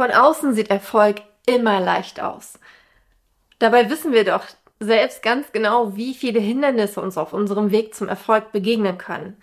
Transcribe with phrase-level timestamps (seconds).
[0.00, 2.58] Von außen sieht Erfolg immer leicht aus.
[3.58, 4.44] Dabei wissen wir doch
[4.78, 9.36] selbst ganz genau, wie viele Hindernisse uns auf unserem Weg zum Erfolg begegnen können.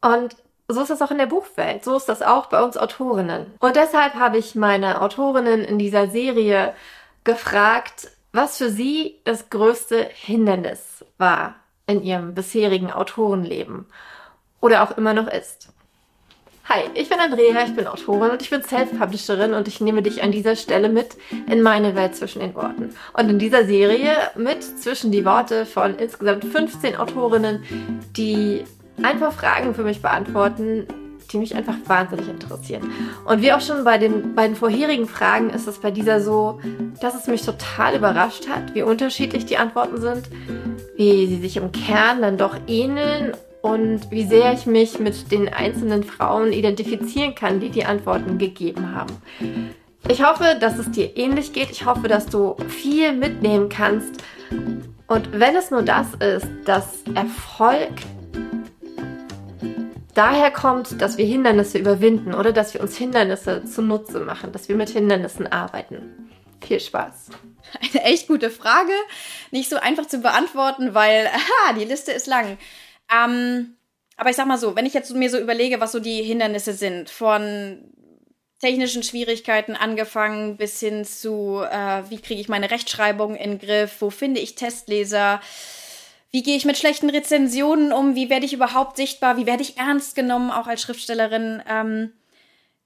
[0.00, 0.36] Und
[0.68, 1.82] so ist das auch in der Buchwelt.
[1.82, 3.52] So ist das auch bei uns Autorinnen.
[3.58, 6.72] Und deshalb habe ich meine Autorinnen in dieser Serie
[7.24, 11.56] gefragt, was für sie das größte Hindernis war
[11.88, 13.86] in ihrem bisherigen Autorenleben
[14.60, 15.72] oder auch immer noch ist.
[16.72, 20.22] Hi, ich bin Andrea, ich bin Autorin und ich bin Self-Publisherin und ich nehme dich
[20.22, 21.16] an dieser Stelle mit
[21.48, 22.94] in meine Welt zwischen den Worten.
[23.12, 27.64] Und in dieser Serie mit zwischen die Worte von insgesamt 15 Autorinnen,
[28.16, 28.62] die
[29.02, 30.86] ein paar Fragen für mich beantworten,
[31.32, 32.88] die mich einfach wahnsinnig interessieren.
[33.26, 36.60] Und wie auch schon bei den beiden vorherigen Fragen ist es bei dieser so,
[37.00, 40.28] dass es mich total überrascht hat, wie unterschiedlich die Antworten sind,
[40.96, 45.48] wie sie sich im Kern dann doch ähneln und wie sehr ich mich mit den
[45.48, 49.20] einzelnen Frauen identifizieren kann, die die Antworten gegeben haben.
[50.08, 51.70] Ich hoffe, dass es dir ähnlich geht.
[51.70, 54.22] Ich hoffe, dass du viel mitnehmen kannst.
[55.06, 57.90] Und wenn es nur das ist, dass Erfolg
[60.14, 64.76] daher kommt, dass wir Hindernisse überwinden oder dass wir uns Hindernisse zunutze machen, dass wir
[64.76, 66.30] mit Hindernissen arbeiten.
[66.60, 67.30] Viel Spaß.
[67.80, 68.92] Eine echt gute Frage.
[69.50, 72.58] Nicht so einfach zu beantworten, weil aha, die Liste ist lang.
[73.12, 73.76] Ähm,
[74.16, 76.74] aber ich sag mal so, wenn ich jetzt mir so überlege, was so die Hindernisse
[76.74, 77.90] sind, von
[78.60, 84.10] technischen Schwierigkeiten angefangen bis hin zu, äh, wie kriege ich meine Rechtschreibung in Griff, wo
[84.10, 85.40] finde ich Testleser,
[86.30, 89.78] wie gehe ich mit schlechten Rezensionen um, wie werde ich überhaupt sichtbar, wie werde ich
[89.78, 91.62] ernst genommen, auch als Schriftstellerin.
[91.68, 92.12] Ähm,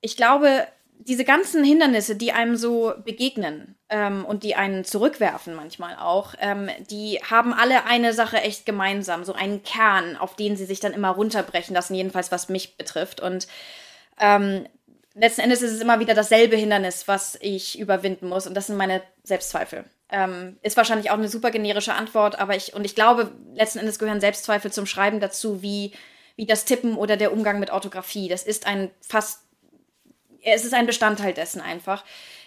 [0.00, 0.66] ich glaube,
[1.06, 6.70] diese ganzen Hindernisse, die einem so begegnen ähm, und die einen zurückwerfen manchmal auch, ähm,
[6.90, 10.94] die haben alle eine Sache echt gemeinsam, so einen Kern, auf den sie sich dann
[10.94, 13.20] immer runterbrechen lassen, jedenfalls was mich betrifft.
[13.20, 13.46] Und
[14.18, 14.66] ähm,
[15.14, 18.76] letzten Endes ist es immer wieder dasselbe Hindernis, was ich überwinden muss, und das sind
[18.76, 19.84] meine Selbstzweifel.
[20.10, 23.98] Ähm, ist wahrscheinlich auch eine super generische Antwort, aber ich, und ich glaube, letzten Endes
[23.98, 25.92] gehören Selbstzweifel zum Schreiben dazu, wie,
[26.36, 28.28] wie das Tippen oder der Umgang mit Orthographie.
[28.28, 29.43] Das ist ein fast
[30.44, 32.04] es ist ein Bestandteil dessen einfach.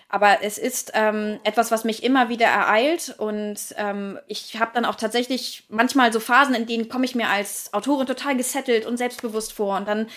[0.09, 4.85] Aber es ist ähm, etwas, was mich immer wieder ereilt und ähm, ich habe dann
[4.85, 8.95] auch tatsächlich manchmal so Phasen, in denen komme ich mir als Autorin total gesettelt und
[8.95, 10.07] selbstbewusst vor und dann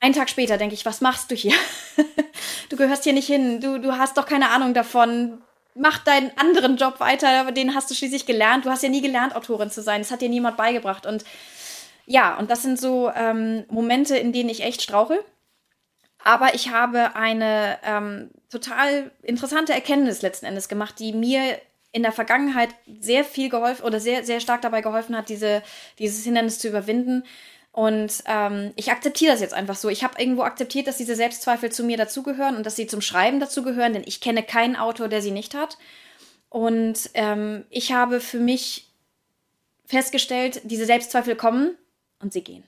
[0.00, 1.54] einen Tag später denke ich, was machst du hier?
[2.68, 5.40] du gehörst hier nicht hin, du, du hast doch keine Ahnung davon.
[5.74, 8.64] Mach deinen anderen Job weiter, den hast du schließlich gelernt.
[8.64, 10.00] Du hast ja nie gelernt, Autorin zu sein.
[10.00, 11.06] Das hat dir niemand beigebracht.
[11.06, 11.24] Und
[12.06, 15.20] ja, und das sind so ähm, Momente, in denen ich echt strauche
[16.22, 21.58] aber ich habe eine ähm, total interessante Erkenntnis letzten Endes gemacht, die mir
[21.92, 22.70] in der Vergangenheit
[23.00, 25.62] sehr viel geholfen oder sehr, sehr stark dabei geholfen hat, diese,
[25.98, 27.24] dieses Hindernis zu überwinden.
[27.72, 29.88] Und ähm, ich akzeptiere das jetzt einfach so.
[29.88, 33.40] Ich habe irgendwo akzeptiert, dass diese Selbstzweifel zu mir dazugehören und dass sie zum Schreiben
[33.40, 35.78] dazugehören, denn ich kenne keinen Autor, der sie nicht hat.
[36.50, 38.90] Und ähm, ich habe für mich
[39.84, 41.76] festgestellt, diese Selbstzweifel kommen
[42.20, 42.64] und sie gehen.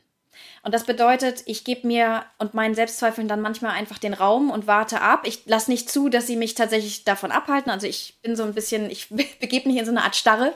[0.63, 4.67] Und das bedeutet, ich gebe mir und meinen Selbstzweifeln dann manchmal einfach den Raum und
[4.67, 5.23] warte ab.
[5.25, 7.71] Ich lasse nicht zu, dass sie mich tatsächlich davon abhalten.
[7.71, 9.09] Also ich bin so ein bisschen, ich
[9.41, 10.53] begebe mich in so eine Art Starre.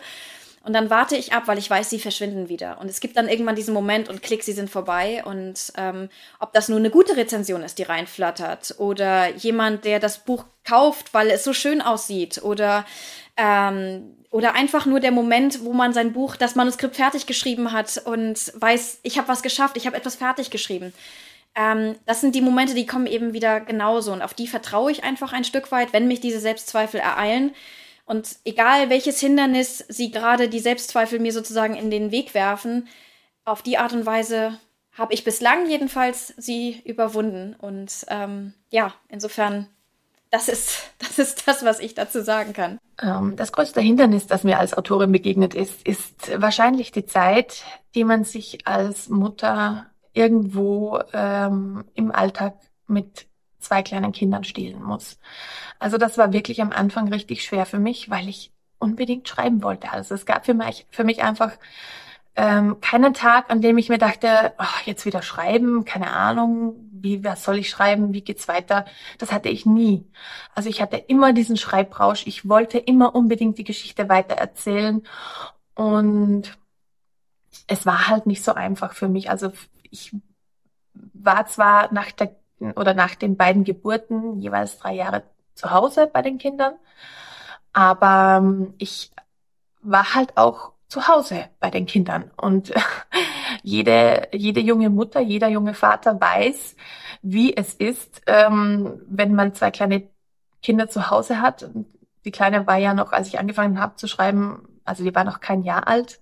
[0.65, 2.81] Und dann warte ich ab, weil ich weiß, sie verschwinden wieder.
[2.81, 5.22] Und es gibt dann irgendwann diesen Moment und klick, sie sind vorbei.
[5.25, 6.09] Und ähm,
[6.41, 11.12] ob das nur eine gute Rezension ist, die reinflattert, oder jemand, der das Buch kauft,
[11.12, 12.86] weil es so schön aussieht, oder
[13.37, 18.03] ähm, oder einfach nur der Moment, wo man sein Buch, das Manuskript fertig geschrieben hat
[18.05, 20.93] und weiß, ich habe was geschafft, ich habe etwas fertig geschrieben.
[21.55, 24.12] Ähm, das sind die Momente, die kommen eben wieder genauso.
[24.12, 27.55] Und auf die vertraue ich einfach ein Stück weit, wenn mich diese Selbstzweifel ereilen.
[28.06, 32.89] Und egal welches Hindernis sie gerade die Selbstzweifel mir sozusagen in den Weg werfen,
[33.45, 34.59] auf die Art und Weise
[34.93, 37.55] habe ich bislang jedenfalls sie überwunden.
[37.59, 39.69] Und ähm, ja, insofern
[40.34, 42.78] das ist, das ist das, was ich dazu sagen kann.
[43.00, 47.62] Ähm, das größte Hindernis, das mir als Autorin begegnet ist, ist wahrscheinlich die Zeit,
[47.95, 52.55] die man sich als Mutter irgendwo ähm, im Alltag
[52.87, 53.27] mit
[53.59, 55.19] zwei kleinen Kindern stehlen muss.
[55.78, 59.91] Also das war wirklich am Anfang richtig schwer für mich, weil ich unbedingt schreiben wollte.
[59.91, 61.53] Also es gab für mich, für mich einfach
[62.37, 67.22] ähm, keinen Tag, an dem ich mir dachte, oh, jetzt wieder schreiben, keine Ahnung, wie,
[67.22, 68.86] was soll ich schreiben, wie geht's weiter?
[69.18, 70.10] Das hatte ich nie.
[70.54, 72.27] Also ich hatte immer diesen Schreibrausch.
[72.27, 75.03] Ich wollte immer unbedingt die Geschichte weiter erzählen
[75.74, 76.59] und
[77.66, 79.30] es war halt nicht so einfach für mich.
[79.30, 79.53] Also
[79.91, 80.16] ich
[81.12, 82.34] war zwar nach der
[82.77, 85.24] oder nach den beiden Geburten jeweils drei Jahre
[85.54, 86.74] zu Hause bei den Kindern,
[87.72, 89.12] aber ähm, ich
[89.83, 92.30] war halt auch zu Hause bei den Kindern.
[92.36, 92.72] Und
[93.64, 96.76] jede, jede junge Mutter, jeder junge Vater weiß,
[97.20, 100.08] wie es ist, ähm, wenn man zwei kleine
[100.62, 101.68] Kinder zu Hause hat.
[102.24, 105.41] Die Kleine war ja noch, als ich angefangen habe zu schreiben, also die war noch
[105.41, 106.20] kein Jahr alt.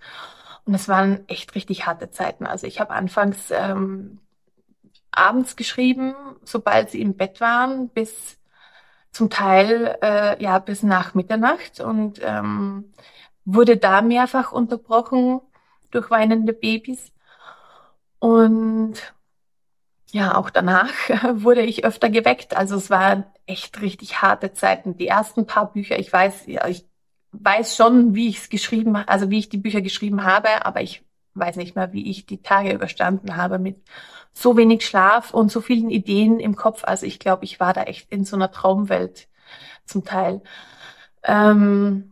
[0.64, 2.46] Und es waren echt richtig harte Zeiten.
[2.46, 4.20] Also ich habe anfangs ähm,
[5.10, 6.14] abends geschrieben,
[6.44, 8.38] sobald sie im Bett waren, bis
[9.10, 12.94] zum Teil äh, ja bis nach Mitternacht und ähm,
[13.44, 15.40] wurde da mehrfach unterbrochen
[15.90, 17.12] durch weinende Babys.
[18.18, 18.94] Und
[20.12, 20.92] ja, auch danach
[21.34, 22.56] wurde ich öfter geweckt.
[22.56, 24.96] Also es waren echt richtig harte Zeiten.
[24.96, 26.86] Die ersten paar Bücher, ich weiß, ja, ich
[27.32, 31.04] weiß schon, wie ich es geschrieben, also wie ich die Bücher geschrieben habe, aber ich
[31.34, 33.82] weiß nicht mehr, wie ich die Tage überstanden habe mit
[34.34, 36.84] so wenig Schlaf und so vielen Ideen im Kopf.
[36.84, 39.28] Also ich glaube, ich war da echt in so einer Traumwelt
[39.86, 40.42] zum Teil.
[41.22, 42.11] Ähm,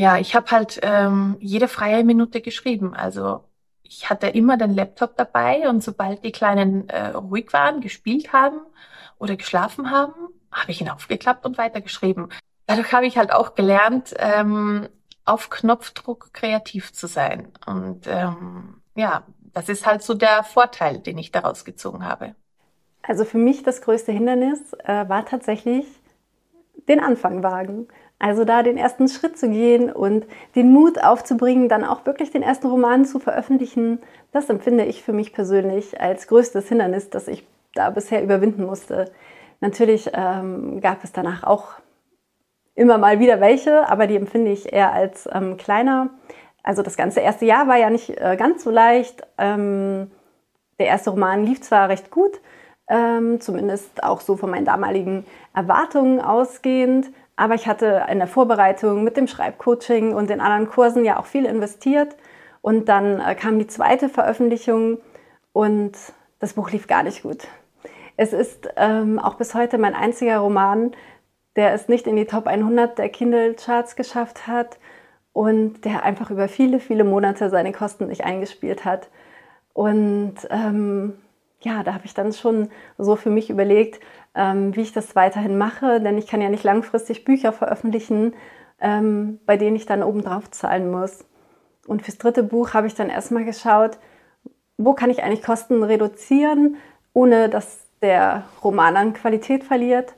[0.00, 2.94] ja, ich habe halt ähm, jede freie Minute geschrieben.
[2.94, 3.44] Also
[3.82, 8.60] ich hatte immer den Laptop dabei und sobald die Kleinen äh, ruhig waren, gespielt haben
[9.18, 10.14] oder geschlafen haben,
[10.50, 12.30] habe ich ihn aufgeklappt und weitergeschrieben.
[12.64, 14.88] Dadurch habe ich halt auch gelernt, ähm,
[15.26, 17.52] auf Knopfdruck kreativ zu sein.
[17.66, 22.34] Und ähm, ja, das ist halt so der Vorteil, den ich daraus gezogen habe.
[23.02, 25.84] Also für mich das größte Hindernis äh, war tatsächlich
[26.88, 27.88] den Anfang wagen.
[28.20, 32.42] Also da den ersten Schritt zu gehen und den Mut aufzubringen, dann auch wirklich den
[32.42, 33.98] ersten Roman zu veröffentlichen,
[34.30, 39.10] das empfinde ich für mich persönlich als größtes Hindernis, das ich da bisher überwinden musste.
[39.60, 41.68] Natürlich ähm, gab es danach auch
[42.74, 46.10] immer mal wieder welche, aber die empfinde ich eher als ähm, kleiner.
[46.62, 49.22] Also das ganze erste Jahr war ja nicht äh, ganz so leicht.
[49.38, 50.10] Ähm,
[50.78, 52.40] der erste Roman lief zwar recht gut,
[52.86, 55.24] ähm, zumindest auch so von meinen damaligen
[55.54, 61.06] Erwartungen ausgehend, aber ich hatte in der Vorbereitung mit dem Schreibcoaching und den anderen Kursen
[61.06, 62.14] ja auch viel investiert.
[62.60, 64.98] Und dann äh, kam die zweite Veröffentlichung
[65.54, 65.92] und
[66.38, 67.48] das Buch lief gar nicht gut.
[68.18, 70.92] Es ist ähm, auch bis heute mein einziger Roman,
[71.56, 74.78] der es nicht in die Top 100 der Kindle-Charts geschafft hat
[75.32, 79.08] und der einfach über viele, viele Monate seine Kosten nicht eingespielt hat.
[79.72, 81.14] Und ähm,
[81.62, 83.98] ja, da habe ich dann schon so für mich überlegt,
[84.32, 88.34] wie ich das weiterhin mache, denn ich kann ja nicht langfristig Bücher veröffentlichen,
[88.80, 91.24] ähm, bei denen ich dann obendrauf zahlen muss.
[91.86, 93.98] Und fürs dritte Buch habe ich dann erstmal geschaut,
[94.78, 96.76] wo kann ich eigentlich Kosten reduzieren,
[97.12, 100.14] ohne dass der Roman an Qualität verliert.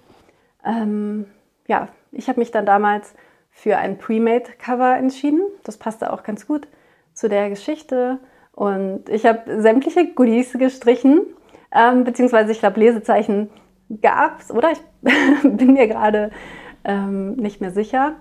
[0.65, 1.27] Ähm,
[1.67, 3.15] ja, ich habe mich dann damals
[3.51, 5.41] für ein Pre-Made-Cover entschieden.
[5.65, 6.69] Das passte auch ganz gut
[7.13, 8.19] zu der Geschichte.
[8.53, 11.23] Und ich habe sämtliche Goodies gestrichen,
[11.73, 13.51] ähm, beziehungsweise ich glaube, Lesezeichen
[14.01, 14.73] gab es, oder?
[14.73, 14.81] Ich
[15.43, 16.31] bin mir gerade
[16.85, 18.15] ähm, nicht mehr sicher.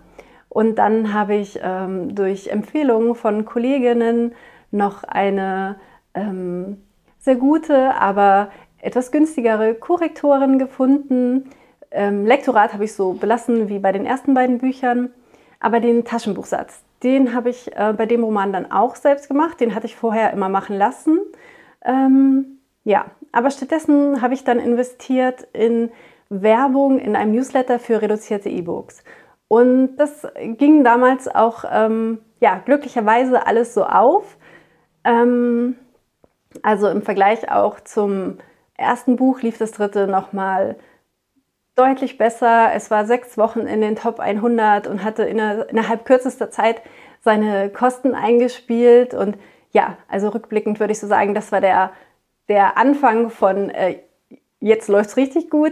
[0.49, 4.33] Und dann habe ich ähm, durch Empfehlungen von Kolleginnen
[4.71, 5.77] noch eine
[6.13, 6.77] ähm,
[7.19, 8.49] sehr gute, aber
[8.81, 11.49] etwas günstigere Korrektorin gefunden,
[11.91, 15.11] ähm, Lektorat habe ich so belassen wie bei den ersten beiden Büchern,
[15.59, 19.59] aber den Taschenbuchsatz, den habe ich äh, bei dem Roman dann auch selbst gemacht.
[19.59, 21.19] Den hatte ich vorher immer machen lassen.
[21.83, 25.91] Ähm, ja, aber stattdessen habe ich dann investiert in
[26.29, 29.03] Werbung in einem Newsletter für reduzierte E-Books.
[29.47, 30.25] Und das
[30.57, 34.37] ging damals auch, ähm, ja, glücklicherweise alles so auf.
[35.03, 35.75] Ähm,
[36.63, 38.37] also im Vergleich auch zum
[38.77, 40.77] ersten Buch lief das dritte nochmal
[41.75, 42.71] deutlich besser.
[42.73, 46.81] Es war sechs Wochen in den Top 100 und hatte innerhalb kürzester Zeit
[47.21, 49.13] seine Kosten eingespielt.
[49.13, 49.37] Und
[49.71, 51.91] ja, also rückblickend würde ich so sagen, das war der,
[52.51, 53.99] der Anfang von äh,
[54.59, 55.71] jetzt läuft es richtig gut.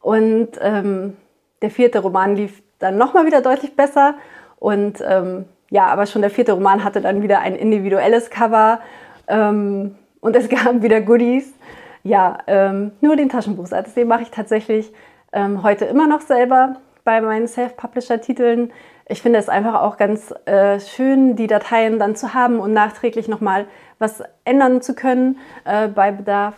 [0.00, 1.16] Und ähm,
[1.62, 4.14] der vierte Roman lief dann nochmal wieder deutlich besser.
[4.58, 8.80] Und ähm, ja, aber schon der vierte Roman hatte dann wieder ein individuelles Cover
[9.28, 11.54] ähm, und es gab wieder Goodies.
[12.02, 14.92] Ja, ähm, nur den Taschenbuchsatz, den mache ich tatsächlich
[15.32, 18.72] ähm, heute immer noch selber bei meinen Self-Publisher-Titeln.
[19.08, 23.28] Ich finde es einfach auch ganz äh, schön, die Dateien dann zu haben und nachträglich
[23.28, 23.66] nochmal
[23.98, 26.54] was ändern zu können äh, bei Bedarf.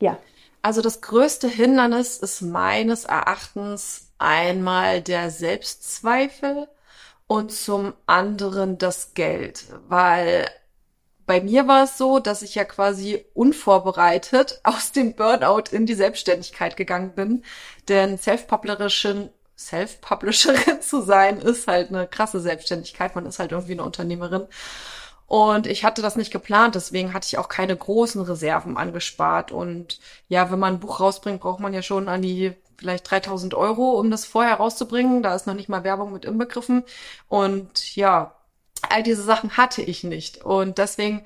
[0.00, 0.16] Ja.
[0.62, 6.68] Also das größte Hindernis ist meines Erachtens einmal der Selbstzweifel
[7.26, 10.46] und zum anderen das Geld, weil
[11.26, 15.94] bei mir war es so, dass ich ja quasi unvorbereitet aus dem Burnout in die
[15.94, 17.44] Selbstständigkeit gegangen bin.
[17.88, 19.30] Denn Self-Publisherin
[19.66, 23.14] Self-Publisherin zu sein, ist halt eine krasse Selbstständigkeit.
[23.14, 24.46] Man ist halt irgendwie eine Unternehmerin.
[25.26, 29.50] Und ich hatte das nicht geplant, deswegen hatte ich auch keine großen Reserven angespart.
[29.50, 33.54] Und ja, wenn man ein Buch rausbringt, braucht man ja schon an die vielleicht 3000
[33.54, 35.22] Euro, um das vorher rauszubringen.
[35.22, 36.84] Da ist noch nicht mal Werbung mit inbegriffen.
[37.28, 38.34] Und ja,
[38.90, 40.44] all diese Sachen hatte ich nicht.
[40.44, 41.24] Und deswegen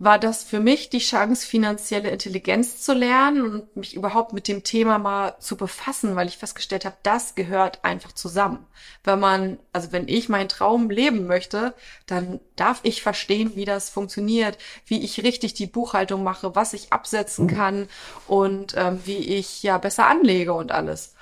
[0.00, 4.64] war das für mich die Chance, finanzielle Intelligenz zu lernen und mich überhaupt mit dem
[4.64, 8.66] Thema mal zu befassen, weil ich festgestellt habe, das gehört einfach zusammen.
[9.04, 11.74] Wenn man, also wenn ich meinen Traum leben möchte,
[12.06, 16.94] dann darf ich verstehen, wie das funktioniert, wie ich richtig die Buchhaltung mache, was ich
[16.94, 17.86] absetzen kann
[18.26, 21.14] und ähm, wie ich ja besser anlege und alles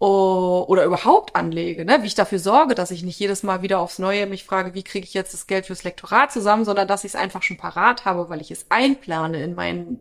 [0.00, 1.98] oder überhaupt anlege, ne?
[2.00, 4.82] wie ich dafür sorge, dass ich nicht jedes Mal wieder aufs Neue mich frage, wie
[4.82, 8.06] kriege ich jetzt das Geld fürs Lektorat zusammen, sondern dass ich es einfach schon parat
[8.06, 10.00] habe, weil ich es einplane in mein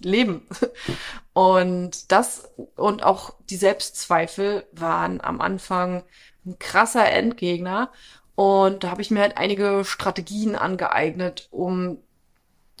[0.00, 0.48] Leben.
[1.34, 6.04] Und das und auch die Selbstzweifel waren am Anfang
[6.46, 7.90] ein krasser Endgegner.
[8.36, 11.98] Und da habe ich mir halt einige Strategien angeeignet, um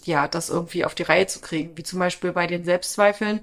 [0.04, 1.76] ja, das irgendwie auf die Reihe zu kriegen.
[1.76, 3.40] Wie zum Beispiel bei den Selbstzweifeln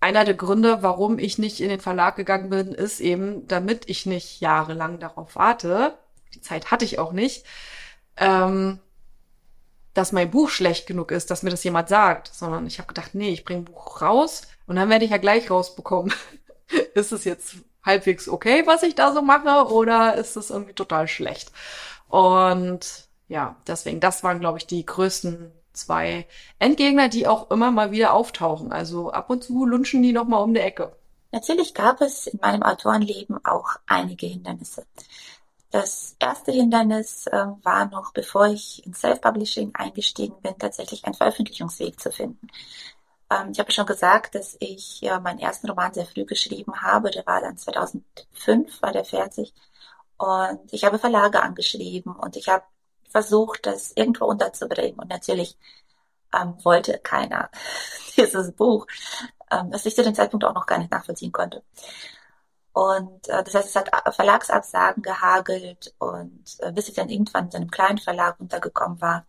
[0.00, 4.06] einer der Gründe, warum ich nicht in den Verlag gegangen bin, ist eben, damit ich
[4.06, 5.96] nicht jahrelang darauf warte,
[6.34, 7.44] die Zeit hatte ich auch nicht,
[8.16, 8.78] ähm,
[9.94, 13.14] dass mein Buch schlecht genug ist, dass mir das jemand sagt, sondern ich habe gedacht,
[13.14, 16.12] nee, ich bringe ein Buch raus und dann werde ich ja gleich rausbekommen.
[16.94, 21.08] ist es jetzt halbwegs okay, was ich da so mache, oder ist es irgendwie total
[21.08, 21.52] schlecht?
[22.08, 26.26] Und ja, deswegen, das waren, glaube ich, die größten zwei
[26.58, 28.72] Endgegner, die auch immer mal wieder auftauchen.
[28.72, 30.96] Also ab und zu lunchen die noch mal um die Ecke.
[31.32, 34.86] Natürlich gab es in meinem Autorenleben auch einige Hindernisse.
[35.70, 42.00] Das erste Hindernis äh, war noch, bevor ich in Self-Publishing eingestiegen bin, tatsächlich einen Veröffentlichungsweg
[42.00, 42.48] zu finden.
[43.30, 47.10] Ähm, ich habe schon gesagt, dass ich ja, meinen ersten Roman sehr früh geschrieben habe.
[47.10, 49.52] Der war dann 2005, war der fertig.
[50.18, 52.64] Und ich habe Verlage angeschrieben und ich habe
[53.16, 54.98] versucht, das irgendwo unterzubringen.
[54.98, 55.56] Und natürlich
[56.34, 57.50] ähm, wollte keiner
[58.16, 58.86] dieses Buch,
[59.50, 61.62] ähm, was ich zu dem Zeitpunkt auch noch gar nicht nachvollziehen konnte.
[62.72, 67.56] Und äh, das heißt, es hat Verlagsabsagen gehagelt und äh, bis ich dann irgendwann in
[67.56, 69.24] einem kleinen Verlag untergekommen war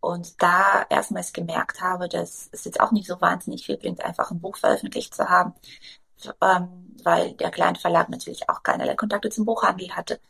[0.00, 4.32] und da erstmals gemerkt habe, dass es jetzt auch nicht so wahnsinnig viel bringt, einfach
[4.32, 5.54] ein Buch veröffentlicht zu haben,
[6.42, 10.20] ähm, weil der kleine Verlag natürlich auch keinerlei Kontakte zum Buchhandel hatte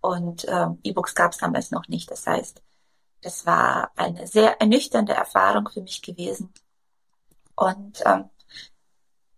[0.00, 2.10] und ähm, E-Books gab es damals noch nicht.
[2.10, 2.62] Das heißt,
[3.22, 6.52] das war eine sehr ernüchternde Erfahrung für mich gewesen.
[7.54, 8.30] Und ähm,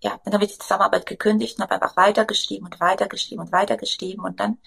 [0.03, 4.25] ja, dann habe ich die Zusammenarbeit gekündigt und habe einfach weitergeschrieben und weitergeschrieben und weitergeschrieben.
[4.25, 4.59] Und dann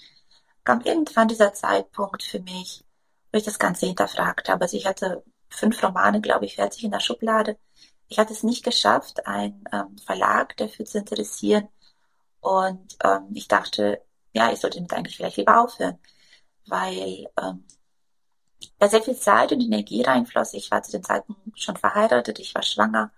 [0.64, 2.84] kam irgendwann dieser Zeitpunkt für mich,
[3.32, 4.64] wo ich das Ganze hinterfragt habe.
[4.64, 7.58] Also ich hatte fünf Romane, glaube ich, fertig in der Schublade.
[8.08, 11.68] Ich hatte es nicht geschafft, einen ähm, Verlag dafür zu interessieren.
[12.40, 14.05] Und ähm, ich dachte,
[14.36, 15.98] ja, ich sollte damit eigentlich vielleicht lieber aufhören,
[16.68, 17.64] weil ähm,
[18.80, 20.54] da sehr viel Zeit und Energie reinfloss.
[20.54, 23.12] Ich war zu dem Zeitpunkt schon verheiratet, ich war schwanger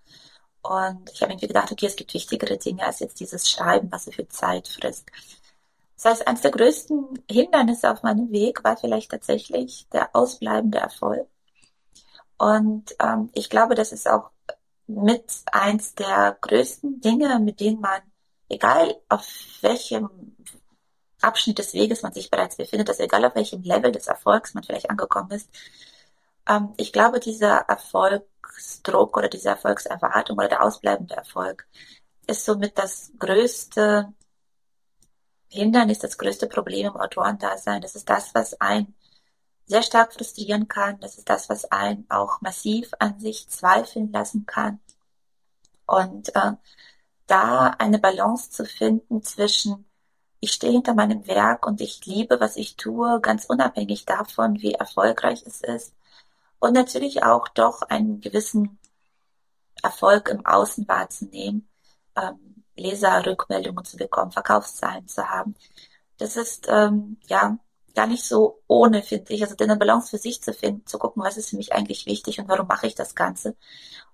[0.62, 4.06] und ich habe irgendwie gedacht, okay, es gibt wichtigere Dinge als jetzt dieses Schreiben, was
[4.06, 5.10] so viel Zeit frisst.
[5.96, 11.28] Das heißt, eines der größten Hindernisse auf meinem Weg war vielleicht tatsächlich der ausbleibende Erfolg.
[12.38, 14.30] Und ähm, ich glaube, das ist auch
[14.86, 18.02] mit eins der größten Dinge, mit denen man,
[18.48, 19.26] egal auf
[19.62, 20.36] welchem
[21.22, 24.64] Abschnitt des Weges man sich bereits befindet, dass egal auf welchem Level des Erfolgs man
[24.64, 25.50] vielleicht angekommen ist,
[26.48, 31.68] ähm, ich glaube, dieser Erfolgsdruck oder diese Erfolgserwartung oder der ausbleibende Erfolg
[32.28, 34.14] ist somit das größte
[35.50, 37.82] Hindernis, das größte Problem im Autorendasein.
[37.82, 38.96] Das ist das, was einen
[39.66, 41.00] sehr stark frustrieren kann.
[41.00, 44.80] Das ist das, was einen auch massiv an sich zweifeln lassen kann.
[45.86, 46.54] Und äh,
[47.28, 49.86] da eine Balance zu finden zwischen
[50.40, 54.74] ich stehe hinter meinem Werk und ich liebe, was ich tue, ganz unabhängig davon, wie
[54.74, 55.94] erfolgreich es ist.
[56.60, 58.80] Und natürlich auch doch einen gewissen
[59.84, 61.68] Erfolg im Außen wahrzunehmen,
[62.16, 65.56] ähm, Leserrückmeldungen zu bekommen, Verkaufszahlen zu haben.
[66.18, 67.58] Das ist ähm, ja
[67.96, 69.44] gar nicht so ohne, finde ich.
[69.44, 72.40] Also eine Balance für sich zu finden, zu gucken, was ist für mich eigentlich wichtig
[72.40, 73.56] und warum mache ich das Ganze,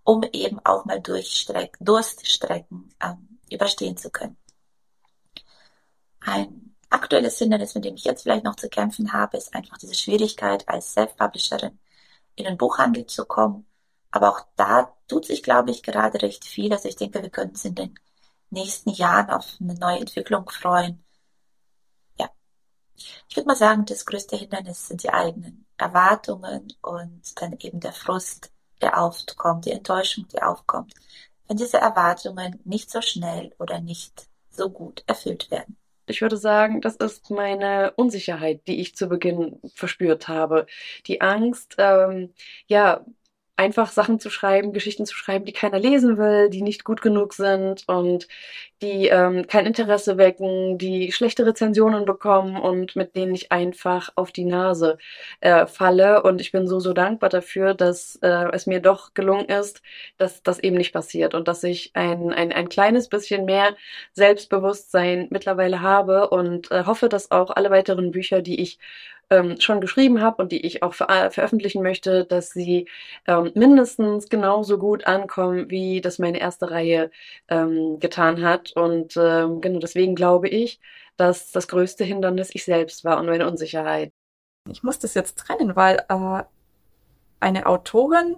[0.04, 4.38] um eben auch mal Durchstreck Durststrecken ähm, überstehen zu können.
[6.26, 9.96] Ein aktuelles Hindernis, mit dem ich jetzt vielleicht noch zu kämpfen habe, ist einfach diese
[9.96, 11.80] Schwierigkeit, als Self-Publisherin
[12.36, 13.66] in den Buchhandel zu kommen.
[14.12, 16.72] Aber auch da tut sich, glaube ich, gerade recht viel.
[16.72, 18.00] Also ich denke, wir können uns in den
[18.52, 21.04] nächsten Jahren auf eine neue Entwicklung freuen.
[22.20, 22.30] Ja.
[23.28, 27.94] Ich würde mal sagen, das größte Hindernis sind die eigenen Erwartungen und dann eben der
[27.94, 28.52] Frust,
[28.82, 30.94] der aufkommt, die Enttäuschung, die aufkommt,
[31.48, 35.78] wenn diese Erwartungen nicht so schnell oder nicht so gut erfüllt werden.
[36.08, 40.66] Ich würde sagen, das ist meine Unsicherheit, die ich zu Beginn verspürt habe.
[41.08, 42.34] Die Angst, ähm,
[42.68, 43.06] ja,
[43.56, 47.34] einfach Sachen zu schreiben, Geschichten zu schreiben, die keiner lesen will, die nicht gut genug
[47.34, 48.28] sind und
[48.82, 54.32] die ähm, kein Interesse wecken, die schlechte Rezensionen bekommen und mit denen ich einfach auf
[54.32, 54.98] die Nase
[55.40, 56.24] äh, falle.
[56.24, 59.82] Und ich bin so, so dankbar dafür, dass äh, es mir doch gelungen ist,
[60.18, 63.76] dass das eben nicht passiert und dass ich ein, ein, ein kleines bisschen mehr
[64.14, 68.80] Selbstbewusstsein mittlerweile habe und äh, hoffe, dass auch alle weiteren Bücher, die ich
[69.34, 72.88] ähm, schon geschrieben habe und die ich auch ver äh, veröffentlichen möchte, dass sie
[73.28, 77.12] ähm, mindestens genauso gut ankommen, wie das meine erste Reihe
[77.50, 78.74] ähm, getan hat.
[78.76, 80.80] Und ähm, genau deswegen glaube ich,
[81.18, 84.12] dass das größte Hindernis ich selbst war und meine Unsicherheit.
[84.70, 86.44] Ich muss das jetzt trennen, weil äh,
[87.40, 88.38] eine Autorin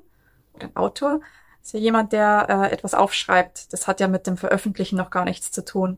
[0.54, 1.22] oder ein Autor
[1.62, 3.74] ist ja jemand, der äh, etwas aufschreibt.
[3.74, 5.98] Das hat ja mit dem Veröffentlichen noch gar nichts zu tun.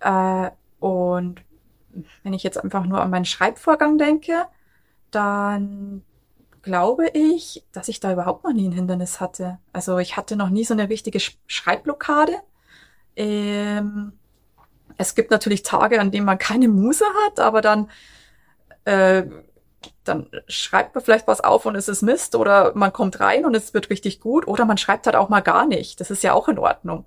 [0.00, 0.50] Äh,
[0.80, 1.42] und
[2.22, 4.46] wenn ich jetzt einfach nur an meinen Schreibvorgang denke,
[5.10, 6.02] dann
[6.62, 9.58] glaube ich, dass ich da überhaupt noch nie ein Hindernis hatte.
[9.72, 12.34] Also ich hatte noch nie so eine richtige Schreibblockade.
[13.16, 14.12] Ähm,
[14.96, 17.90] es gibt natürlich Tage, an denen man keine Muse hat, aber dann,
[18.84, 19.24] äh,
[20.04, 23.54] dann schreibt man vielleicht was auf und es ist Mist oder man kommt rein und
[23.54, 26.00] es wird richtig gut oder man schreibt halt auch mal gar nicht.
[26.00, 27.06] Das ist ja auch in Ordnung.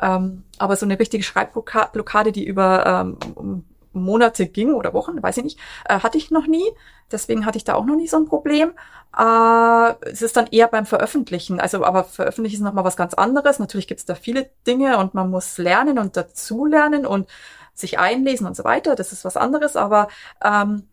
[0.00, 3.64] Ähm, aber so eine richtige Schreibblockade, die über ähm,
[3.98, 6.64] Monate ging oder Wochen, weiß ich nicht, äh, hatte ich noch nie.
[7.10, 8.72] Deswegen hatte ich da auch noch nie so ein Problem.
[9.16, 11.60] Äh, es ist dann eher beim Veröffentlichen.
[11.60, 13.58] Also, aber Veröffentlichen ist nochmal was ganz anderes.
[13.58, 17.28] Natürlich gibt es da viele Dinge und man muss lernen und dazulernen und
[17.74, 18.94] sich einlesen und so weiter.
[18.94, 19.76] Das ist was anderes.
[19.76, 20.08] Aber
[20.42, 20.88] ähm,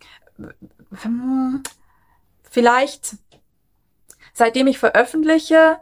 [2.44, 3.18] vielleicht,
[4.34, 5.78] seitdem ich veröffentliche,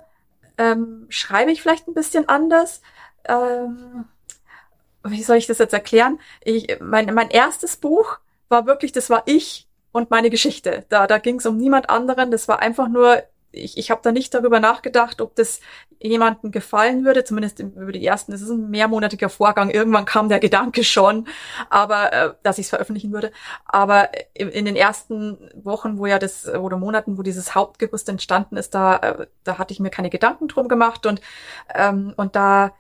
[0.58, 2.82] ähm, schreibe ich vielleicht ein bisschen anders.
[3.26, 4.06] Ähm,
[5.04, 6.20] wie soll ich das jetzt erklären?
[6.44, 8.20] Ich, mein, mein erstes Buch
[8.50, 10.86] war wirklich, das war ich und meine Geschichte.
[10.90, 12.32] Da, da ging es um niemand anderen.
[12.32, 15.60] Das war einfach nur, ich, ich habe da nicht darüber nachgedacht, ob das
[16.00, 17.24] jemandem gefallen würde.
[17.24, 19.70] Zumindest über die ersten, das ist ein mehrmonatiger Vorgang.
[19.70, 21.28] Irgendwann kam der Gedanke schon,
[21.70, 23.32] aber äh, dass ich es veröffentlichen würde.
[23.66, 28.58] Aber in, in, den ersten Wochen, wo ja das oder Monaten, wo dieses Hauptgerüst entstanden
[28.58, 31.22] ist, da, äh, da hatte ich mir keine Gedanken drum gemacht und
[31.74, 32.74] ähm, und da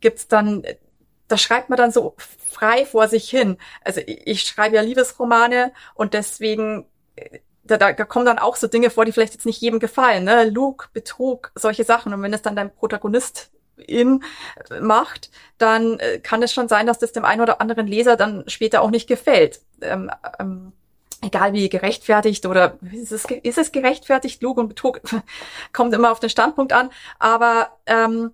[0.00, 0.62] gibt's dann
[1.28, 2.14] da schreibt man dann so
[2.50, 3.58] frei vor sich hin.
[3.82, 8.56] Also ich, ich schreibe ja Liebesromane und deswegen äh, da, da, da kommen dann auch
[8.56, 10.48] so Dinge vor, die vielleicht jetzt nicht jedem gefallen, ne?
[10.48, 12.12] Lug, Betrug, solche Sachen.
[12.12, 14.22] Und wenn es dann dein Protagonist in
[14.70, 18.16] äh, macht, dann äh, kann es schon sein, dass das dem einen oder anderen Leser
[18.16, 19.60] dann später auch nicht gefällt.
[19.80, 20.72] Ähm, ähm,
[21.22, 25.00] egal wie gerechtfertigt oder ist es, ist es gerechtfertigt, Lug und Betrug
[25.72, 26.90] kommt immer auf den Standpunkt an.
[27.18, 28.32] Aber ähm,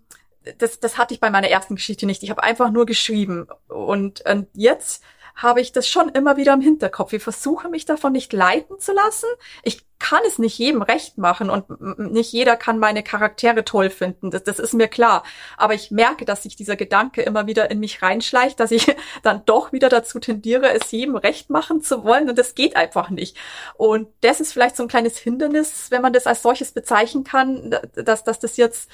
[0.59, 2.23] das, das hatte ich bei meiner ersten Geschichte nicht.
[2.23, 3.49] Ich habe einfach nur geschrieben.
[3.69, 5.03] Und, und jetzt
[5.37, 7.13] habe ich das schon immer wieder im Hinterkopf.
[7.13, 9.29] Ich versuche mich davon nicht leiten zu lassen.
[9.63, 14.31] Ich kann es nicht jedem recht machen und nicht jeder kann meine Charaktere toll finden.
[14.31, 15.25] Das, das ist mir klar.
[15.59, 19.45] Aber ich merke, dass sich dieser Gedanke immer wieder in mich reinschleicht, dass ich dann
[19.45, 23.37] doch wieder dazu tendiere, es jedem recht machen zu wollen und das geht einfach nicht.
[23.77, 27.77] Und das ist vielleicht so ein kleines Hindernis, wenn man das als solches bezeichnen kann,
[27.95, 28.91] dass, dass das jetzt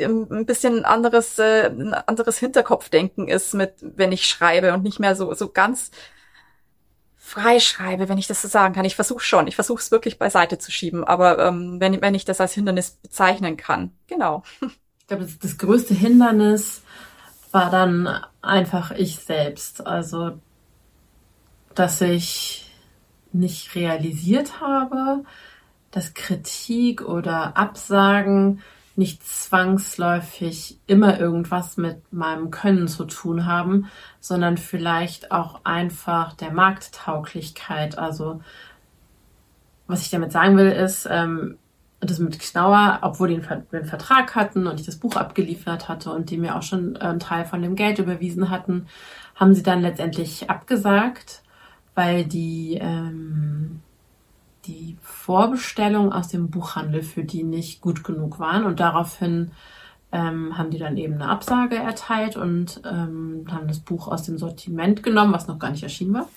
[0.00, 5.16] ein bisschen anderes, äh, ein anderes Hinterkopfdenken ist mit, wenn ich schreibe und nicht mehr
[5.16, 5.90] so, so ganz
[7.16, 8.84] frei schreibe, wenn ich das so sagen kann.
[8.84, 12.24] Ich versuche schon, ich versuche es wirklich beiseite zu schieben, aber ähm, wenn, wenn ich
[12.24, 13.92] das als Hindernis bezeichnen kann.
[14.06, 14.42] Genau.
[15.00, 16.82] Ich glaube, das, das größte Hindernis
[17.50, 18.08] war dann
[18.42, 19.86] einfach ich selbst.
[19.86, 20.38] Also,
[21.74, 22.70] dass ich
[23.32, 25.24] nicht realisiert habe,
[25.90, 28.62] dass Kritik oder Absagen
[28.98, 33.86] nicht zwangsläufig immer irgendwas mit meinem Können zu tun haben,
[34.18, 37.96] sondern vielleicht auch einfach der Markttauglichkeit.
[37.96, 38.40] Also
[39.86, 41.58] was ich damit sagen will, ist, ähm,
[42.00, 46.30] das mit Knauer, obwohl die einen Vertrag hatten und ich das Buch abgeliefert hatte und
[46.30, 48.86] die mir auch schon äh, einen Teil von dem Geld überwiesen hatten,
[49.36, 51.42] haben sie dann letztendlich abgesagt,
[51.94, 53.80] weil die ähm,
[54.68, 59.50] die Vorbestellungen aus dem Buchhandel für die nicht gut genug waren und daraufhin
[60.12, 64.38] ähm, haben die dann eben eine Absage erteilt und ähm, haben das Buch aus dem
[64.38, 66.28] Sortiment genommen, was noch gar nicht erschienen war.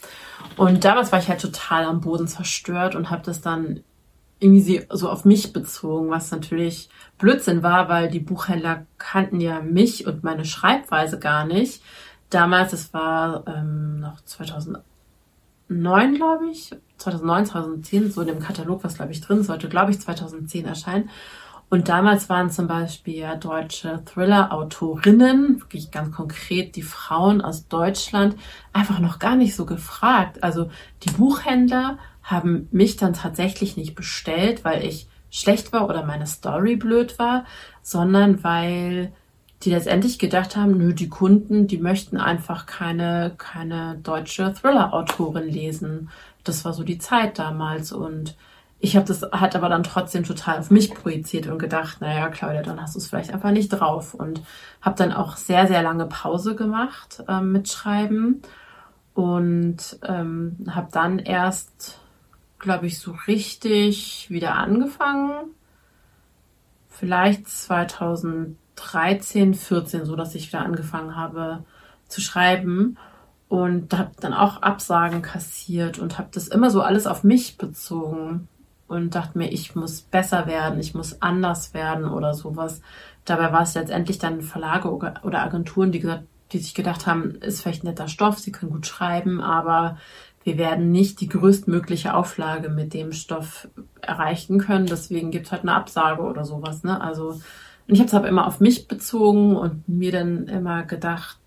[0.58, 3.82] Und damals war ich halt total am Boden zerstört und habe das dann
[4.40, 10.08] irgendwie so auf mich bezogen, was natürlich Blödsinn war, weil die Buchhändler kannten ja mich
[10.08, 11.84] und meine Schreibweise gar nicht.
[12.30, 14.84] Damals, es war ähm, noch 2008
[15.72, 19.92] 2009, glaube ich, 2009, 2010, so in dem Katalog, was glaube ich drin sollte, glaube
[19.92, 21.10] ich 2010 erscheinen.
[21.70, 28.36] Und damals waren zum Beispiel deutsche Thriller-Autorinnen, wirklich ganz konkret die Frauen aus Deutschland,
[28.74, 30.44] einfach noch gar nicht so gefragt.
[30.44, 30.70] Also
[31.04, 36.76] die Buchhändler haben mich dann tatsächlich nicht bestellt, weil ich schlecht war oder meine Story
[36.76, 37.46] blöd war,
[37.82, 39.14] sondern weil
[39.64, 46.10] die letztendlich gedacht haben, nö, die Kunden, die möchten einfach keine, keine deutsche Thriller-Autorin lesen.
[46.44, 48.36] Das war so die Zeit damals und
[48.84, 52.64] ich habe das hat aber dann trotzdem total auf mich projiziert und gedacht, naja, Claudia,
[52.64, 54.42] dann hast du es vielleicht einfach nicht drauf und
[54.82, 58.42] habe dann auch sehr, sehr lange Pause gemacht ähm, mit Schreiben
[59.14, 62.00] und ähm, habe dann erst,
[62.58, 65.52] glaube ich, so richtig wieder angefangen.
[66.90, 71.64] Vielleicht 2013, 14, so dass ich wieder angefangen habe
[72.08, 72.98] zu schreiben
[73.52, 78.48] und habe dann auch Absagen kassiert und habe das immer so alles auf mich bezogen
[78.88, 82.82] und dachte mir, ich muss besser werden, ich muss anders werden oder sowas.
[83.26, 87.62] Dabei war es letztendlich dann Verlage oder Agenturen, die, gesagt, die sich gedacht haben, ist
[87.62, 89.98] vielleicht netter Stoff, sie können gut schreiben, aber
[90.46, 93.68] wir werden nicht die größtmögliche Auflage mit dem Stoff
[94.00, 94.86] erreichen können.
[94.86, 96.86] Deswegen gibt es halt eine Absage oder sowas.
[96.86, 97.02] Ne?
[97.02, 97.42] Also
[97.88, 101.41] ich habe es aber immer auf mich bezogen und mir dann immer gedacht,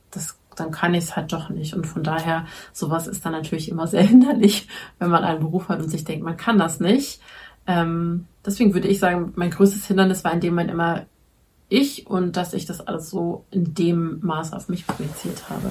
[0.55, 1.75] dann kann ich es halt doch nicht.
[1.75, 5.81] Und von daher, sowas ist dann natürlich immer sehr hinderlich, wenn man einen Beruf hat
[5.81, 7.21] und sich denkt, man kann das nicht.
[7.67, 11.07] Ähm, deswegen würde ich sagen, mein größtes Hindernis war in dem Moment immer
[11.69, 15.71] ich und dass ich das alles so in dem Maß auf mich projiziert habe.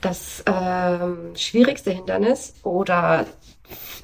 [0.00, 3.26] Das ähm, schwierigste Hindernis oder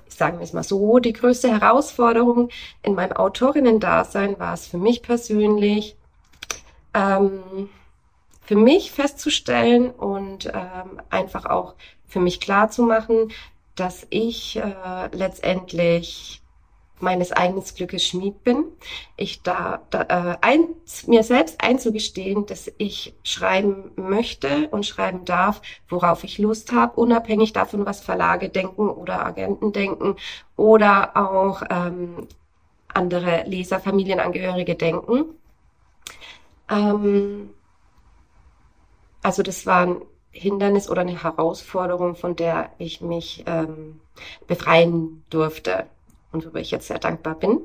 [0.09, 2.51] sagen wir es mal so, die größte Herausforderung
[2.83, 5.97] in meinem Autorinnen-Dasein war es für mich persönlich,
[6.95, 7.41] ähm,
[8.53, 11.75] für mich festzustellen und ähm, einfach auch
[12.07, 13.33] für mich klar zu machen,
[13.77, 16.43] dass ich äh, letztendlich
[17.01, 18.65] meines eigenen Glückes Schmied bin.
[19.17, 20.67] Ich da, da äh, ein,
[21.07, 27.55] mir selbst einzugestehen, dass ich schreiben möchte und schreiben darf, worauf ich Lust habe, unabhängig
[27.55, 30.17] davon, was Verlage denken oder Agenten denken
[30.59, 32.29] oder auch ähm,
[32.93, 35.25] andere Leser, Familienangehörige denken.
[36.69, 37.49] Ähm,
[39.23, 44.01] also das war ein Hindernis oder eine Herausforderung, von der ich mich ähm,
[44.47, 45.85] befreien durfte
[46.33, 47.61] und worüber ich jetzt sehr dankbar bin?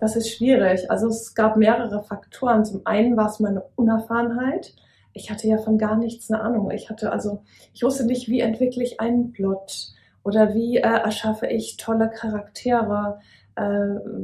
[0.00, 0.90] Das ist schwierig.
[0.90, 2.64] Also es gab mehrere Faktoren.
[2.64, 4.74] Zum einen war es meine Unerfahrenheit.
[5.12, 6.70] Ich hatte ja von gar nichts eine Ahnung.
[6.70, 7.42] Ich hatte also,
[7.72, 9.92] ich wusste nicht, wie entwickle ich einen Plot
[10.22, 13.20] oder wie äh, erschaffe ich tolle Charaktere.
[13.56, 13.62] Äh,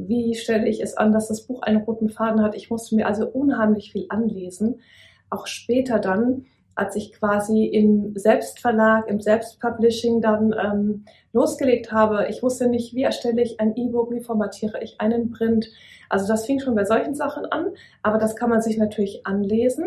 [0.07, 2.55] wie stelle ich es an, dass das Buch einen roten Faden hat?
[2.55, 4.81] Ich musste mir also unheimlich viel anlesen.
[5.29, 12.27] Auch später dann als ich quasi im Selbstverlag, im Selbstpublishing dann ähm, losgelegt habe.
[12.29, 15.67] Ich wusste nicht, wie erstelle ich ein E-Book, wie formatiere ich einen Print.
[16.09, 17.67] Also das fing schon bei solchen Sachen an,
[18.03, 19.85] aber das kann man sich natürlich anlesen.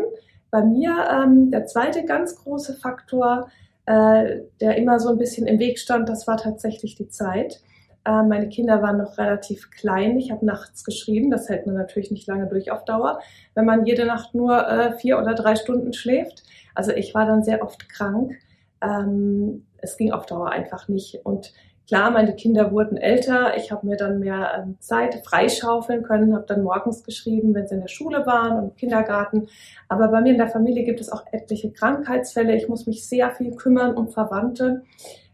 [0.51, 3.51] Bei mir ähm, der zweite ganz große Faktor,
[3.87, 7.61] äh, der immer so ein bisschen im Weg stand, das war tatsächlich die Zeit.
[8.09, 10.17] Äh, meine Kinder waren noch relativ klein.
[10.17, 11.31] Ich habe nachts geschrieben.
[11.31, 13.21] Das hält man natürlich nicht lange durch auf Dauer,
[13.55, 16.43] wenn man jede Nacht nur äh, vier oder drei Stunden schläft.
[16.75, 18.33] Also ich war dann sehr oft krank.
[18.81, 21.21] Ähm, es ging auf Dauer einfach nicht.
[21.25, 21.53] Und
[21.87, 23.59] klar, meine Kinder wurden älter.
[23.59, 27.75] Ich habe mir dann mehr ähm, Zeit freischaufeln können, habe dann morgens geschrieben, wenn sie
[27.75, 29.49] in der Schule waren und im Kindergarten.
[29.89, 32.57] Aber bei mir in der Familie gibt es auch etliche Krankheitsfälle.
[32.57, 34.85] Ich muss mich sehr viel kümmern um Verwandte.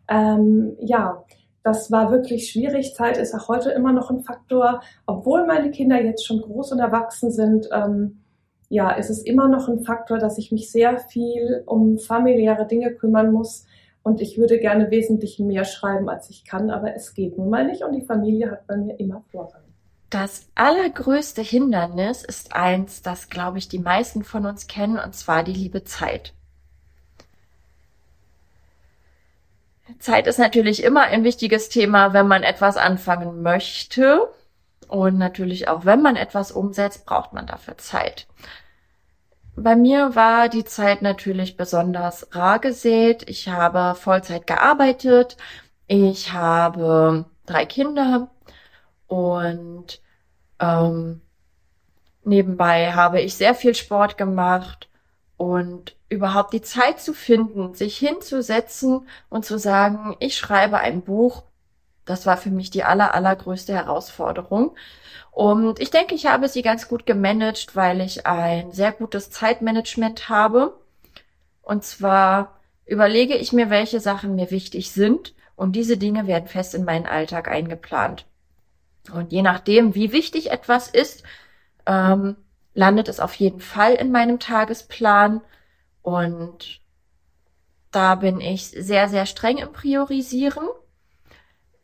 [0.08, 1.24] Ähm, ja,
[1.64, 2.94] das war wirklich schwierig.
[2.94, 6.78] Zeit ist auch heute immer noch ein Faktor, obwohl meine Kinder jetzt schon groß und
[6.78, 7.68] erwachsen sind.
[7.72, 8.20] Ähm,
[8.68, 12.94] ja, ist es immer noch ein Faktor, dass ich mich sehr viel um familiäre Dinge
[12.94, 13.64] kümmern muss.
[14.02, 17.64] Und ich würde gerne wesentlich mehr schreiben, als ich kann, aber es geht nun mal
[17.64, 19.62] nicht und die Familie hat bei mir immer Vorrang.
[20.10, 25.42] Das allergrößte Hindernis ist eins, das, glaube ich, die meisten von uns kennen, und zwar
[25.42, 26.34] die liebe Zeit.
[29.98, 34.28] Zeit ist natürlich immer ein wichtiges Thema, wenn man etwas anfangen möchte.
[34.88, 38.26] Und natürlich auch, wenn man etwas umsetzt, braucht man dafür Zeit.
[39.56, 43.28] Bei mir war die Zeit natürlich besonders rar gesät.
[43.28, 45.36] Ich habe Vollzeit gearbeitet.
[45.86, 48.30] Ich habe drei Kinder
[49.06, 50.00] und
[50.58, 51.20] ähm,
[52.24, 54.88] nebenbei habe ich sehr viel Sport gemacht
[55.36, 61.42] und überhaupt die Zeit zu finden, sich hinzusetzen und zu sagen, ich schreibe ein Buch,
[62.04, 64.76] das war für mich die aller, allergrößte Herausforderung.
[65.30, 70.28] Und ich denke, ich habe sie ganz gut gemanagt, weil ich ein sehr gutes Zeitmanagement
[70.28, 70.78] habe.
[71.62, 76.74] Und zwar überlege ich mir, welche Sachen mir wichtig sind und diese Dinge werden fest
[76.74, 78.26] in meinen Alltag eingeplant.
[79.12, 81.22] Und je nachdem, wie wichtig etwas ist,
[81.86, 82.36] ähm,
[82.74, 85.40] landet es auf jeden Fall in meinem Tagesplan.
[86.02, 86.80] Und
[87.90, 90.68] da bin ich sehr, sehr streng im Priorisieren,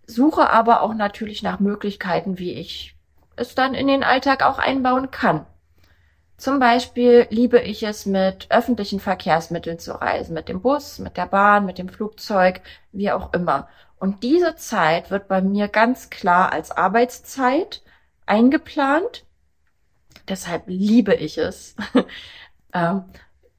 [0.07, 2.96] suche aber auch natürlich nach Möglichkeiten, wie ich
[3.37, 5.46] es dann in den Alltag auch einbauen kann.
[6.37, 11.26] Zum Beispiel liebe ich es, mit öffentlichen Verkehrsmitteln zu reisen, mit dem Bus, mit der
[11.26, 13.68] Bahn, mit dem Flugzeug, wie auch immer.
[13.98, 17.83] Und diese Zeit wird bei mir ganz klar als Arbeitszeit
[18.24, 19.26] eingeplant.
[20.28, 21.76] Deshalb liebe ich es,
[22.72, 22.94] äh,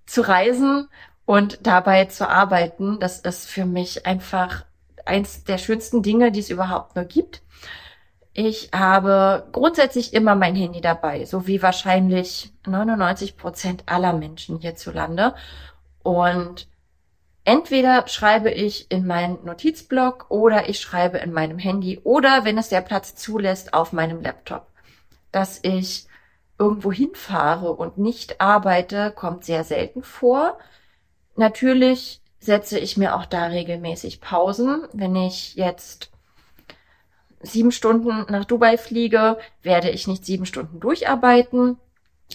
[0.06, 0.90] zu reisen
[1.26, 3.00] und dabei zu arbeiten.
[3.00, 4.66] Das ist für mich einfach
[5.06, 7.42] eins der schönsten Dinge, die es überhaupt nur gibt.
[8.34, 15.36] Ich habe grundsätzlich immer mein Handy dabei, so wie wahrscheinlich 99 Prozent aller Menschen hierzulande.
[16.02, 16.70] Und
[17.44, 22.70] entweder schreibe ich in meinen Notizblock oder ich schreibe in meinem Handy oder, wenn es
[22.70, 24.68] der Platz zulässt, auf meinem Laptop.
[25.32, 26.08] Dass ich
[26.62, 30.60] irgendwo hinfahre und nicht arbeite, kommt sehr selten vor.
[31.36, 34.84] Natürlich setze ich mir auch da regelmäßig Pausen.
[34.94, 36.12] Wenn ich jetzt
[37.42, 41.80] sieben Stunden nach Dubai fliege, werde ich nicht sieben Stunden durcharbeiten.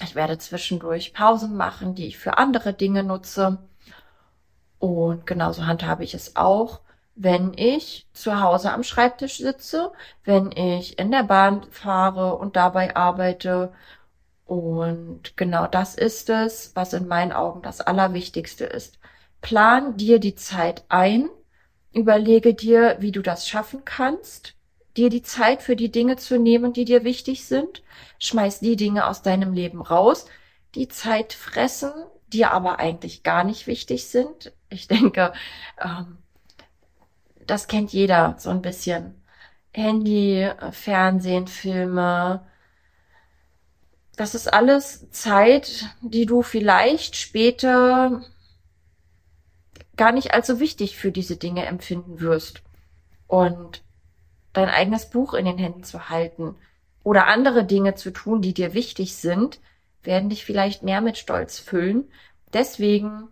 [0.02, 3.58] Ich werde zwischendurch Pausen machen, die ich für andere Dinge nutze.
[4.80, 6.80] Und genauso handhabe ich es auch,
[7.14, 9.92] wenn ich zu Hause am Schreibtisch sitze,
[10.24, 13.72] wenn ich in der Bahn fahre und dabei arbeite.
[14.46, 18.98] Und genau das ist es, was in meinen Augen das Allerwichtigste ist.
[19.42, 21.28] Plan dir die Zeit ein,
[21.92, 24.56] überlege dir, wie du das schaffen kannst
[24.96, 27.82] dir die Zeit für die Dinge zu nehmen, die dir wichtig sind.
[28.18, 30.26] Schmeiß die Dinge aus deinem Leben raus,
[30.74, 31.92] die Zeit fressen,
[32.28, 34.52] die aber eigentlich gar nicht wichtig sind.
[34.68, 35.32] Ich denke,
[35.82, 36.18] ähm,
[37.46, 39.22] das kennt jeder so ein bisschen.
[39.72, 42.46] Handy, Fernsehen, Filme.
[44.16, 48.22] Das ist alles Zeit, die du vielleicht später
[49.96, 52.62] gar nicht allzu wichtig für diese Dinge empfinden wirst.
[53.26, 53.82] Und
[54.54, 56.56] dein eigenes Buch in den Händen zu halten
[57.02, 59.60] oder andere Dinge zu tun, die dir wichtig sind,
[60.02, 62.10] werden dich vielleicht mehr mit Stolz füllen.
[62.52, 63.28] Deswegen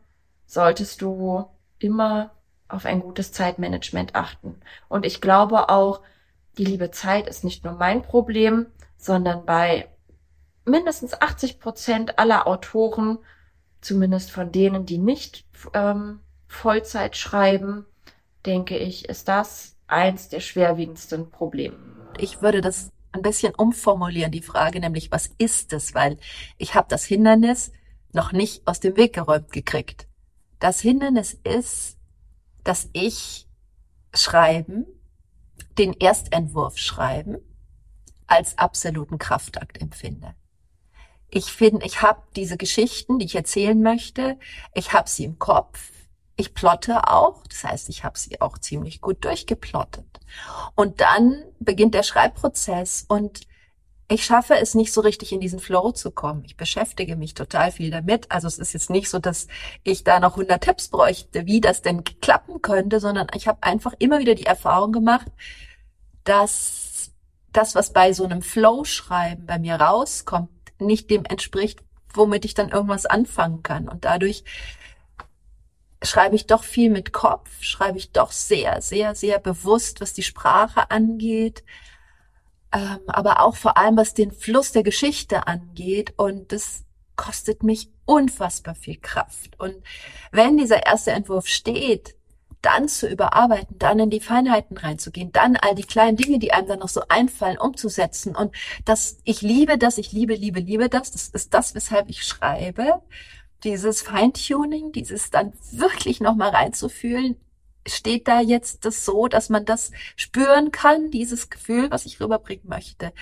[0.46, 1.46] solltest du
[1.78, 2.32] immer
[2.68, 4.60] auf ein gutes Zeitmanagement achten.
[4.88, 6.02] Und ich glaube auch,
[6.58, 8.66] die liebe Zeit ist nicht nur mein Problem,
[8.96, 9.88] sondern bei
[10.64, 13.18] mindestens 80 Prozent aller Autoren,
[13.80, 17.86] zumindest von denen, die nicht ähm, Vollzeit schreiben,
[18.46, 21.76] denke ich, ist das eins der schwerwiegendsten Probleme.
[22.18, 25.94] Ich würde das ein bisschen umformulieren, die Frage, nämlich was ist es?
[25.94, 26.18] Weil
[26.58, 27.72] ich habe das Hindernis
[28.12, 30.08] noch nicht aus dem Weg geräumt gekriegt.
[30.58, 31.98] Das Hindernis ist,
[32.62, 33.48] dass ich
[34.14, 34.86] schreiben,
[35.78, 37.38] den Erstentwurf schreiben,
[38.26, 40.34] als absoluten Kraftakt empfinde.
[41.34, 44.38] Ich finde, ich habe diese Geschichten, die ich erzählen möchte,
[44.72, 45.90] ich habe sie im Kopf,
[46.36, 50.06] ich plotte auch, das heißt, ich habe sie auch ziemlich gut durchgeplottet.
[50.76, 53.40] Und dann beginnt der Schreibprozess und
[54.06, 56.44] ich schaffe es nicht so richtig in diesen Flow zu kommen.
[56.44, 58.30] Ich beschäftige mich total viel damit.
[58.30, 59.48] Also es ist jetzt nicht so, dass
[59.82, 63.94] ich da noch 100 Tipps bräuchte, wie das denn klappen könnte, sondern ich habe einfach
[63.98, 65.26] immer wieder die Erfahrung gemacht,
[66.22, 67.10] dass
[67.52, 70.50] das, was bei so einem Flow-Schreiben bei mir rauskommt,
[70.86, 71.80] nicht dem entspricht,
[72.12, 73.88] womit ich dann irgendwas anfangen kann.
[73.88, 74.44] Und dadurch
[76.02, 80.22] schreibe ich doch viel mit Kopf, schreibe ich doch sehr, sehr, sehr bewusst, was die
[80.22, 81.64] Sprache angeht,
[82.72, 86.14] ähm, aber auch vor allem, was den Fluss der Geschichte angeht.
[86.16, 86.84] Und das
[87.16, 89.58] kostet mich unfassbar viel Kraft.
[89.58, 89.76] Und
[90.32, 92.16] wenn dieser erste Entwurf steht,
[92.64, 96.68] dann zu überarbeiten, dann in die Feinheiten reinzugehen, dann all die kleinen Dinge, die einem
[96.68, 98.34] dann noch so einfallen, umzusetzen.
[98.34, 101.10] Und das, ich liebe das, ich liebe, liebe, liebe das.
[101.10, 103.02] Das ist das, weshalb ich schreibe
[103.64, 107.36] dieses Feintuning, dieses dann wirklich nochmal reinzufühlen,
[107.86, 112.68] steht da jetzt das so, dass man das spüren kann, dieses Gefühl, was ich rüberbringen
[112.68, 113.12] möchte.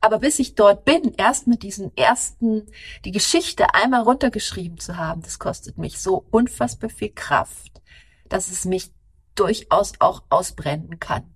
[0.00, 2.66] Aber bis ich dort bin, erst mit diesen ersten,
[3.04, 7.80] die Geschichte einmal runtergeschrieben zu haben, das kostet mich so unfassbar viel Kraft,
[8.28, 8.92] dass es mich
[9.34, 11.34] durchaus auch ausbrennen kann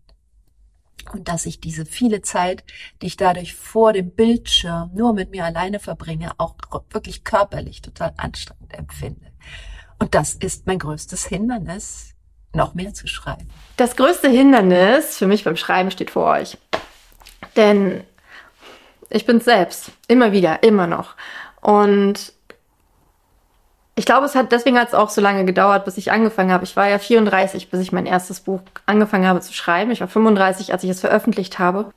[1.12, 2.64] und dass ich diese viele Zeit,
[3.01, 6.55] die ich dadurch vor dem Bildschirm nur mit mir alleine verbringe, auch
[6.90, 9.33] wirklich körperlich total anstrengend empfinde.
[9.98, 12.14] Und das ist mein größtes Hindernis,
[12.55, 13.48] noch mehr zu schreiben.
[13.77, 16.57] Das größte Hindernis für mich beim Schreiben steht vor euch.
[17.57, 18.05] Denn
[19.11, 21.16] ich bin selbst, immer wieder, immer noch.
[21.61, 22.33] Und
[23.99, 26.63] ich glaube, es hat, deswegen hat es auch so lange gedauert, bis ich angefangen habe.
[26.63, 29.91] Ich war ja 34, bis ich mein erstes Buch angefangen habe zu schreiben.
[29.91, 31.91] Ich war 35, als ich es veröffentlicht habe.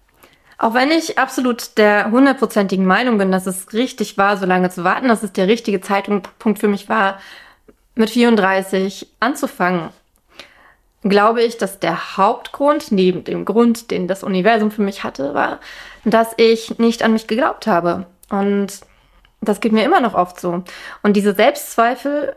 [0.58, 4.84] Auch wenn ich absolut der hundertprozentigen Meinung bin, dass es richtig war, so lange zu
[4.84, 7.20] warten, dass es der richtige Zeitpunkt für mich war,
[7.94, 9.90] mit 34 anzufangen,
[11.04, 15.60] glaube ich, dass der Hauptgrund, neben dem Grund, den das Universum für mich hatte, war,
[16.04, 18.08] dass ich nicht an mich geglaubt habe.
[18.32, 18.82] Und
[19.41, 20.63] das geht mir immer noch oft so.
[21.01, 22.36] Und diese Selbstzweifel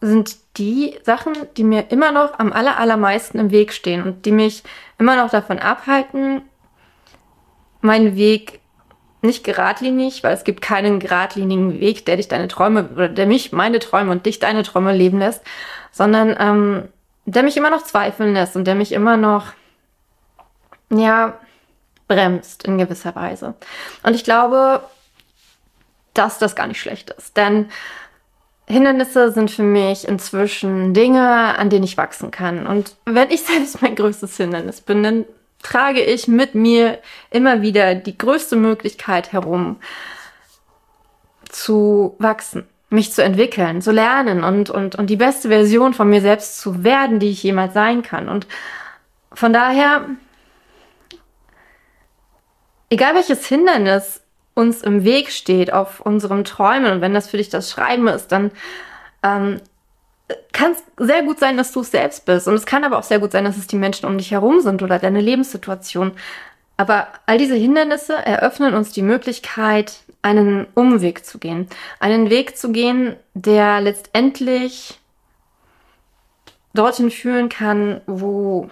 [0.00, 4.32] sind die Sachen, die mir immer noch am aller, allermeisten im Weg stehen und die
[4.32, 4.62] mich
[4.98, 6.42] immer noch davon abhalten,
[7.80, 8.60] meinen Weg
[9.22, 13.52] nicht geradlinig, weil es gibt keinen geradlinigen Weg, der dich deine Träume oder der mich
[13.52, 15.42] meine Träume und dich deine Träume leben lässt,
[15.90, 16.88] sondern ähm,
[17.24, 19.52] der mich immer noch zweifeln lässt und der mich immer noch
[20.90, 21.38] ja
[22.06, 23.54] bremst in gewisser Weise.
[24.02, 24.82] Und ich glaube,
[26.14, 27.68] dass das gar nicht schlecht ist, denn
[28.66, 32.66] Hindernisse sind für mich inzwischen Dinge, an denen ich wachsen kann.
[32.66, 35.24] Und wenn ich selbst mein größtes Hindernis bin, dann
[35.62, 36.98] trage ich mit mir
[37.30, 39.76] immer wieder die größte Möglichkeit herum,
[41.48, 46.20] zu wachsen, mich zu entwickeln, zu lernen und, und, und die beste Version von mir
[46.20, 48.28] selbst zu werden, die ich jemals sein kann.
[48.28, 48.46] Und
[49.32, 50.04] von daher,
[52.90, 54.23] egal welches Hindernis
[54.54, 58.28] uns im Weg steht auf unserem Träumen und wenn das für dich das Schreiben ist,
[58.28, 58.52] dann
[59.22, 59.60] ähm,
[60.52, 62.48] kann es sehr gut sein, dass du es selbst bist.
[62.48, 64.60] Und es kann aber auch sehr gut sein, dass es die Menschen um dich herum
[64.60, 66.12] sind oder deine Lebenssituation.
[66.76, 71.68] Aber all diese Hindernisse eröffnen uns die Möglichkeit, einen Umweg zu gehen.
[72.00, 74.98] Einen Weg zu gehen, der letztendlich
[76.72, 78.70] dorthin führen kann, wo,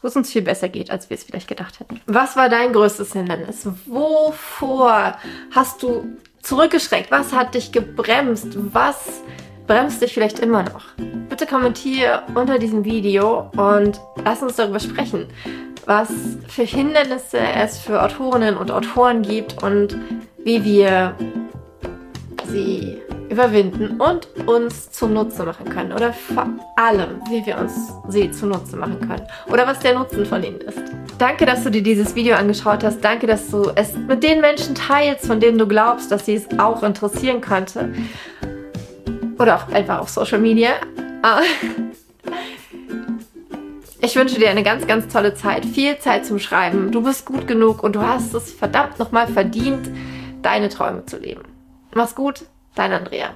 [0.00, 2.00] wo es uns viel besser geht, als wir es vielleicht gedacht hätten.
[2.06, 3.66] Was war dein größtes Hindernis?
[3.86, 5.16] Wovor
[5.50, 7.10] hast du zurückgeschreckt?
[7.10, 8.56] Was hat dich gebremst?
[8.72, 9.22] Was
[9.66, 10.84] bremst dich vielleicht immer noch?
[11.28, 15.26] Bitte kommentiere unter diesem Video und lass uns darüber sprechen,
[15.84, 16.08] was
[16.48, 19.98] für Hindernisse es für Autorinnen und Autoren gibt und
[20.44, 21.14] wie wir
[22.46, 25.92] sie überwinden und uns zunutze machen können.
[25.92, 29.26] Oder vor allem, wie wir uns sie zunutze machen können.
[29.46, 30.80] Oder was der Nutzen von ihnen ist.
[31.18, 33.00] Danke, dass du dir dieses Video angeschaut hast.
[33.00, 36.46] Danke, dass du es mit den Menschen teilst, von denen du glaubst, dass sie es
[36.58, 37.92] auch interessieren könnte
[39.38, 40.70] oder auch einfach auf Social Media.
[41.22, 41.40] Ah.
[44.00, 46.92] Ich wünsche dir eine ganz, ganz tolle Zeit, viel Zeit zum Schreiben.
[46.92, 49.90] Du bist gut genug und du hast es verdammt nochmal verdient,
[50.42, 51.42] deine Träume zu leben.
[51.94, 52.44] Mach's gut,
[52.78, 53.34] dein Andrea.